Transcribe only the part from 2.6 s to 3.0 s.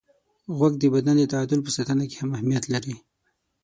لري.